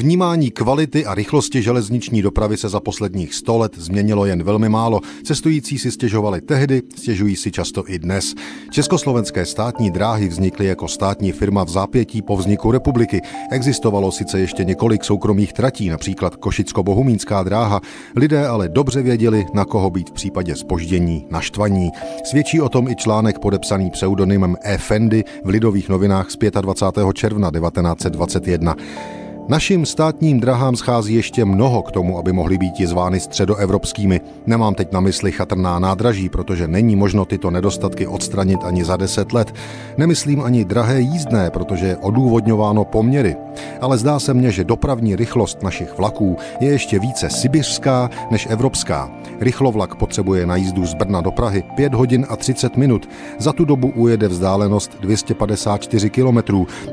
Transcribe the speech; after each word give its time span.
Vnímání 0.00 0.50
kvality 0.50 1.06
a 1.06 1.14
rychlosti 1.14 1.62
železniční 1.62 2.22
dopravy 2.22 2.56
se 2.56 2.68
za 2.68 2.80
posledních 2.80 3.34
100 3.34 3.58
let 3.58 3.72
změnilo 3.76 4.26
jen 4.26 4.42
velmi 4.42 4.68
málo. 4.68 5.00
Cestující 5.24 5.78
si 5.78 5.90
stěžovali 5.90 6.40
tehdy, 6.40 6.82
stěžují 6.96 7.36
si 7.36 7.50
často 7.50 7.84
i 7.86 7.98
dnes. 7.98 8.34
Československé 8.70 9.46
státní 9.46 9.90
dráhy 9.90 10.28
vznikly 10.28 10.66
jako 10.66 10.88
státní 10.88 11.32
firma 11.32 11.64
v 11.64 11.68
zápětí 11.68 12.22
po 12.22 12.36
vzniku 12.36 12.70
republiky. 12.70 13.20
Existovalo 13.50 14.12
sice 14.12 14.40
ještě 14.40 14.64
několik 14.64 15.04
soukromých 15.04 15.52
tratí, 15.52 15.88
například 15.88 16.36
Košicko-Bohumínská 16.36 17.44
dráha. 17.44 17.80
Lidé 18.16 18.46
ale 18.48 18.68
dobře 18.68 19.02
věděli, 19.02 19.46
na 19.54 19.64
koho 19.64 19.90
být 19.90 20.10
v 20.10 20.12
případě 20.12 20.56
spoždění 20.56 21.26
naštvaní. 21.30 21.90
Svědčí 22.24 22.60
o 22.60 22.68
tom 22.68 22.88
i 22.88 22.96
článek 22.96 23.38
podepsaný 23.38 23.90
pseudonymem 23.90 24.56
E. 24.64 24.78
Fendi 24.78 25.24
v 25.44 25.48
Lidových 25.48 25.88
novinách 25.88 26.30
z 26.30 26.36
25. 26.60 27.06
června 27.14 27.50
1921. 27.50 28.76
Našim 29.50 29.86
státním 29.86 30.40
drahám 30.40 30.76
schází 30.76 31.14
ještě 31.14 31.44
mnoho 31.44 31.82
k 31.82 31.92
tomu, 31.92 32.18
aby 32.18 32.32
mohly 32.32 32.58
být 32.58 32.86
zvány 32.86 33.20
středoevropskými. 33.20 34.20
Nemám 34.46 34.74
teď 34.74 34.92
na 34.92 35.00
mysli 35.00 35.32
chatrná 35.32 35.78
nádraží, 35.78 36.28
protože 36.28 36.68
není 36.68 36.96
možno 36.96 37.24
tyto 37.24 37.50
nedostatky 37.50 38.06
odstranit 38.06 38.64
ani 38.64 38.84
za 38.84 38.96
deset 38.96 39.32
let. 39.32 39.54
Nemyslím 39.98 40.42
ani 40.42 40.64
drahé 40.64 41.00
jízdné, 41.00 41.50
protože 41.50 41.86
je 41.86 41.96
odůvodňováno 41.96 42.84
poměry. 42.84 43.36
Ale 43.80 43.98
zdá 43.98 44.20
se 44.20 44.34
mně, 44.34 44.50
že 44.50 44.64
dopravní 44.64 45.16
rychlost 45.16 45.62
našich 45.62 45.98
vlaků 45.98 46.36
je 46.60 46.70
ještě 46.70 46.98
více 46.98 47.30
sibiřská 47.30 48.10
než 48.30 48.46
evropská. 48.50 49.10
Rychlovlak 49.40 49.94
potřebuje 49.94 50.46
na 50.46 50.56
jízdu 50.56 50.86
z 50.86 50.94
Brna 50.94 51.20
do 51.20 51.30
Prahy 51.30 51.62
5 51.74 51.94
hodin 51.94 52.26
a 52.28 52.36
30 52.36 52.76
minut. 52.76 53.08
Za 53.38 53.52
tu 53.52 53.64
dobu 53.64 53.92
ujede 53.96 54.28
vzdálenost 54.28 54.96
254 55.00 56.10
km, 56.10 56.38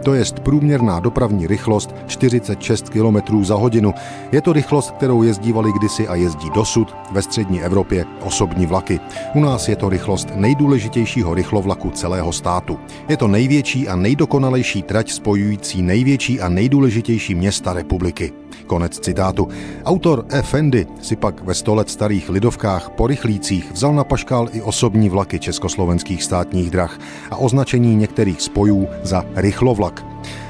to 0.03 0.13
je 0.13 0.23
průměrná 0.43 0.99
dopravní 0.99 1.47
rychlost 1.47 1.95
40 2.07 2.57
46 2.57 2.89
km 2.89 3.43
za 3.43 3.55
hodinu. 3.55 3.93
Je 4.31 4.41
to 4.41 4.53
rychlost, 4.53 4.91
kterou 4.91 5.23
jezdívali 5.23 5.71
kdysi 5.71 6.07
a 6.07 6.15
jezdí 6.15 6.49
dosud 6.55 6.95
ve 7.11 7.21
střední 7.21 7.61
Evropě 7.61 8.05
osobní 8.23 8.65
vlaky. 8.65 8.99
U 9.35 9.39
nás 9.39 9.67
je 9.67 9.75
to 9.75 9.89
rychlost 9.89 10.27
nejdůležitějšího 10.35 11.33
rychlovlaku 11.33 11.91
celého 11.91 12.33
státu. 12.33 12.79
Je 13.09 13.17
to 13.17 13.27
největší 13.27 13.87
a 13.87 13.95
nejdokonalejší 13.95 14.81
trať 14.81 15.11
spojující 15.11 15.81
největší 15.81 16.41
a 16.41 16.49
nejdůležitější 16.57 17.35
města 17.35 17.73
republiky. 17.73 18.33
Konec 18.67 18.99
citátu. 18.99 19.47
Autor 19.85 20.25
Effendi 20.29 20.87
si 21.01 21.15
pak 21.15 21.43
ve 21.43 21.53
sto 21.53 21.75
let 21.75 21.89
starých 21.89 22.29
lidovkách 22.29 22.89
po 22.89 23.07
rychlících 23.07 23.71
vzal 23.71 23.93
na 23.93 24.03
paškál 24.03 24.49
i 24.53 24.61
osobní 24.61 25.09
vlaky 25.09 25.39
československých 25.39 26.23
státních 26.23 26.71
drah 26.71 26.99
a 27.31 27.37
označení 27.37 27.95
některých 27.95 28.41
spojů 28.41 28.87
za 29.03 29.25
rychlovlak. 29.35 30.06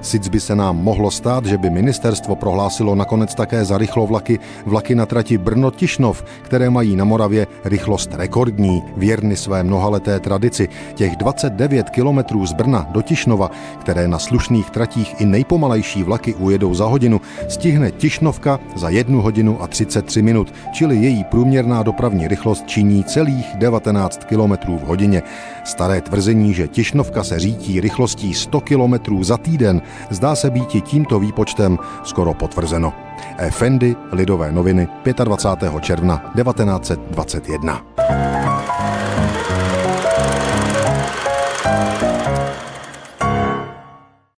Sic 0.07 0.27
by 0.27 0.39
se 0.39 0.55
nám 0.55 0.77
mohlo 0.83 1.11
stát, 1.11 1.45
že 1.45 1.57
by 1.57 1.69
ministerstvo 1.69 2.35
prohlásilo 2.35 2.95
nakonec 2.95 3.35
také 3.35 3.65
za 3.65 3.77
rychlovlaky 3.77 4.39
vlaky 4.65 4.95
na 4.95 5.05
trati 5.05 5.37
Brno-Tišnov, 5.37 6.23
které 6.41 6.69
mají 6.69 6.95
na 6.95 7.03
Moravě 7.03 7.47
rychlost 7.63 8.09
rekordní, 8.13 8.83
věrny 8.97 9.35
své 9.35 9.63
mnohaleté 9.63 10.19
tradici. 10.19 10.69
Těch 10.95 11.15
29 11.15 11.89
kilometrů 11.89 12.45
z 12.45 12.53
Brna 12.53 12.87
do 12.91 13.01
Tišnova, 13.01 13.51
které 13.79 14.07
na 14.07 14.19
slušných 14.19 14.69
tratích 14.69 15.15
i 15.21 15.25
nejpomalejší 15.25 16.03
vlaky 16.03 16.33
ujedou 16.33 16.73
za 16.73 16.85
hodinu, 16.85 17.21
stihne 17.49 17.91
Tišnovka 17.91 18.59
za 18.75 18.89
1 18.89 19.21
hodinu 19.21 19.61
a 19.61 19.67
33 19.67 20.21
minut, 20.21 20.53
čili 20.71 20.97
její 20.97 21.23
průměrná 21.23 21.83
dopravní 21.83 22.27
rychlost 22.27 22.63
činí 22.67 23.03
celých 23.03 23.45
19 23.55 24.23
km 24.23 24.53
v 24.77 24.87
hodině. 24.87 25.23
Staré 25.63 26.01
tvrzení, 26.01 26.53
že 26.53 26.67
Tišnovka 26.67 27.23
se 27.23 27.39
řítí 27.39 27.81
rychlostí 27.81 28.33
100 28.33 28.61
km 28.61 29.23
za 29.23 29.37
týden, 29.37 29.81
zdá 30.09 30.35
se 30.35 30.49
být 30.49 30.75
i 30.75 30.81
tímto 30.81 31.19
výpočtem 31.19 31.79
skoro 32.03 32.33
potvrzeno. 32.33 32.93
Effendi, 33.37 33.95
Lidové 34.11 34.51
noviny, 34.51 34.87
25. 35.23 35.81
června 35.81 36.31
1921. 36.35 38.36